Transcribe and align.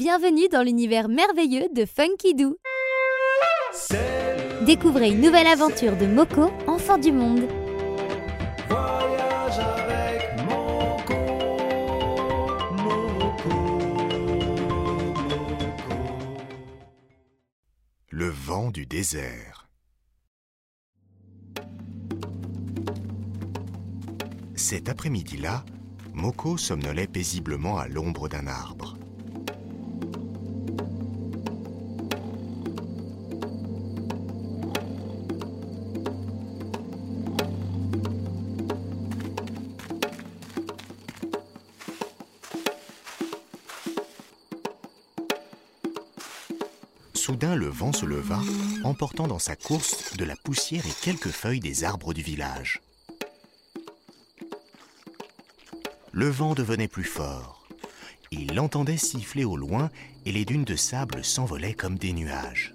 Bienvenue 0.00 0.48
dans 0.48 0.62
l'univers 0.62 1.10
merveilleux 1.10 1.68
de 1.76 1.84
Funky 1.84 2.34
Doo. 2.34 2.56
Découvrez 4.64 5.10
une 5.10 5.20
nouvelle 5.20 5.46
aventure 5.46 5.94
de 5.94 6.06
Moko, 6.06 6.50
enfant 6.66 6.96
du 6.96 7.12
monde. 7.12 7.46
Voyage 8.66 9.58
avec 9.58 10.42
Moko, 10.48 11.14
Moko, 12.78 13.50
Moko. 15.18 15.90
Le 18.08 18.28
vent 18.30 18.70
du 18.70 18.86
désert. 18.86 19.68
Cet 24.54 24.88
après-midi-là, 24.88 25.62
Moko 26.14 26.56
somnolait 26.56 27.06
paisiblement 27.06 27.76
à 27.76 27.86
l'ombre 27.86 28.30
d'un 28.30 28.46
arbre. 28.46 28.96
Soudain, 47.30 47.54
le 47.54 47.68
vent 47.68 47.92
se 47.92 48.06
leva, 48.06 48.40
emportant 48.82 49.28
dans 49.28 49.38
sa 49.38 49.54
course 49.54 50.16
de 50.16 50.24
la 50.24 50.34
poussière 50.34 50.84
et 50.84 50.92
quelques 51.00 51.28
feuilles 51.28 51.60
des 51.60 51.84
arbres 51.84 52.12
du 52.12 52.22
village. 52.22 52.80
Le 56.10 56.28
vent 56.28 56.54
devenait 56.54 56.88
plus 56.88 57.04
fort. 57.04 57.68
Il 58.32 58.56
l'entendait 58.56 58.96
siffler 58.96 59.44
au 59.44 59.56
loin 59.56 59.90
et 60.26 60.32
les 60.32 60.44
dunes 60.44 60.64
de 60.64 60.74
sable 60.74 61.24
s'envolaient 61.24 61.74
comme 61.74 61.98
des 61.98 62.12
nuages. 62.12 62.74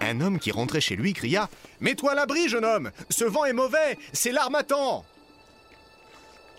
Un 0.00 0.22
homme 0.22 0.38
qui 0.38 0.52
rentrait 0.52 0.80
chez 0.80 0.96
lui 0.96 1.12
cria⁇ 1.12 1.44
Mets-toi 1.80 2.12
à 2.12 2.14
l'abri, 2.14 2.48
jeune 2.48 2.64
homme 2.64 2.92
Ce 3.10 3.24
vent 3.24 3.44
est 3.44 3.52
mauvais 3.52 3.98
C'est 4.14 4.32
l'armatan!⁇ 4.32 5.04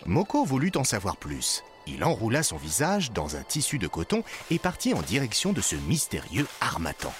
Moko 0.06 0.44
voulut 0.44 0.70
en 0.76 0.84
savoir 0.84 1.16
plus. 1.16 1.64
Il 1.86 2.04
enroula 2.04 2.42
son 2.42 2.56
visage 2.56 3.12
dans 3.12 3.36
un 3.36 3.42
tissu 3.42 3.78
de 3.78 3.88
coton 3.88 4.22
et 4.50 4.58
partit 4.58 4.94
en 4.94 5.02
direction 5.02 5.52
de 5.52 5.60
ce 5.60 5.74
mystérieux 5.74 6.46
armatan. 6.60 7.12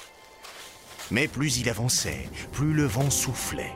Mais 1.11 1.29
plus 1.29 1.59
il 1.59 1.69
avançait, 1.69 2.29
plus 2.53 2.73
le 2.73 2.85
vent 2.85 3.11
soufflait. 3.11 3.75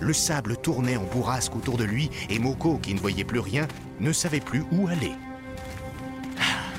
Le 0.00 0.12
sable 0.12 0.56
tournait 0.56 0.96
en 0.96 1.04
bourrasque 1.04 1.54
autour 1.54 1.76
de 1.76 1.84
lui 1.84 2.10
et 2.30 2.38
Moko, 2.38 2.78
qui 2.78 2.94
ne 2.94 3.00
voyait 3.00 3.24
plus 3.24 3.40
rien, 3.40 3.68
ne 4.00 4.12
savait 4.12 4.40
plus 4.40 4.64
où 4.72 4.88
aller. 4.88 5.12
Ah, 6.40 6.72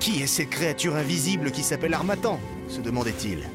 qui 0.00 0.22
est 0.22 0.26
cette 0.26 0.50
créature 0.50 0.96
invisible 0.96 1.52
qui 1.52 1.62
s'appelle 1.62 1.94
Armatan? 1.94 2.40
se 2.68 2.80
demandait-il. 2.80 3.48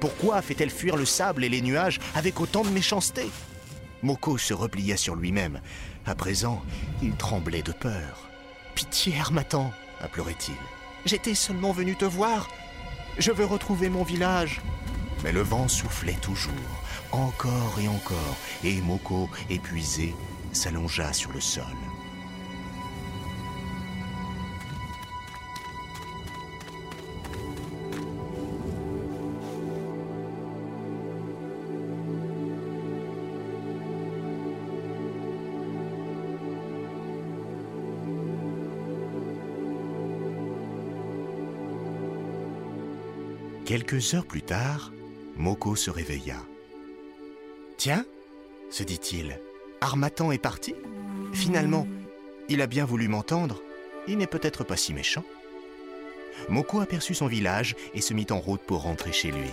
Pourquoi 0.00 0.42
fait-elle 0.42 0.70
fuir 0.70 0.96
le 0.96 1.04
sable 1.04 1.44
et 1.44 1.48
les 1.48 1.60
nuages 1.60 2.00
avec 2.14 2.40
autant 2.40 2.62
de 2.62 2.70
méchanceté? 2.70 3.30
Moko 4.02 4.38
se 4.38 4.54
replia 4.54 4.96
sur 4.96 5.14
lui-même. 5.14 5.60
À 6.06 6.14
présent, 6.14 6.62
il 7.02 7.14
tremblait 7.16 7.62
de 7.62 7.72
peur. 7.72 8.29
Pitié, 8.74 9.18
Armatan, 9.18 9.72
implorait-il. 10.02 10.54
J'étais 11.04 11.34
seulement 11.34 11.72
venu 11.72 11.96
te 11.96 12.04
voir. 12.04 12.48
Je 13.18 13.32
veux 13.32 13.44
retrouver 13.44 13.88
mon 13.88 14.02
village. 14.02 14.60
Mais 15.24 15.32
le 15.32 15.42
vent 15.42 15.68
soufflait 15.68 16.18
toujours, 16.22 16.52
encore 17.12 17.78
et 17.80 17.88
encore, 17.88 18.36
et 18.64 18.80
Moko, 18.80 19.28
épuisé, 19.50 20.14
s'allongea 20.52 21.12
sur 21.12 21.32
le 21.32 21.40
sol. 21.40 21.64
Quelques 43.70 44.14
heures 44.14 44.26
plus 44.26 44.42
tard, 44.42 44.90
Moko 45.36 45.76
se 45.76 45.92
réveilla. 45.92 46.38
Tiens, 47.76 48.04
se 48.68 48.82
dit-il, 48.82 49.38
Armatan 49.80 50.32
est 50.32 50.38
parti 50.38 50.74
Finalement, 51.32 51.86
il 52.48 52.62
a 52.62 52.66
bien 52.66 52.84
voulu 52.84 53.06
m'entendre. 53.06 53.62
Il 54.08 54.18
n'est 54.18 54.26
peut-être 54.26 54.64
pas 54.64 54.76
si 54.76 54.92
méchant. 54.92 55.22
Moko 56.48 56.80
aperçut 56.80 57.14
son 57.14 57.28
village 57.28 57.76
et 57.94 58.00
se 58.00 58.12
mit 58.12 58.26
en 58.30 58.40
route 58.40 58.60
pour 58.62 58.82
rentrer 58.82 59.12
chez 59.12 59.30
lui. 59.30 59.50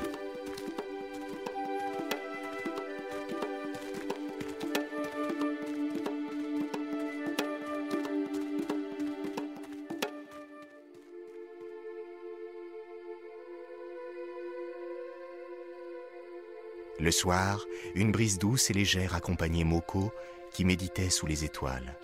Le 17.00 17.12
soir, 17.12 17.64
une 17.94 18.12
brise 18.12 18.40
douce 18.40 18.72
et 18.72 18.74
légère 18.74 19.14
accompagnait 19.14 19.64
Moko 19.64 20.12
qui 20.52 20.66
méditait 20.66 21.12
sous 21.12 21.28
les 21.28 21.44
étoiles. 21.44 21.96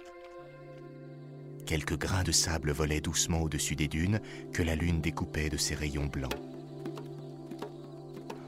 Quelques 1.65 1.97
grains 1.97 2.23
de 2.23 2.31
sable 2.31 2.71
volaient 2.71 3.01
doucement 3.01 3.41
au-dessus 3.41 3.75
des 3.75 3.87
dunes 3.87 4.21
que 4.51 4.61
la 4.61 4.75
lune 4.75 5.01
découpait 5.01 5.49
de 5.49 5.57
ses 5.57 5.73
rayons 5.73 6.05
blancs. 6.05 6.35